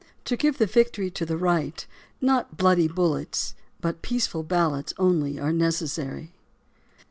[0.25, 1.85] To give the victory to the right,
[2.21, 6.31] not bloody bullets, but peaceful ballots only are necessary.